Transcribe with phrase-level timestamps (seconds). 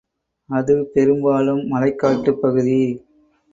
[0.49, 2.79] அது பெரும்பாலும் மலைக்காட்டுப் பகுதி.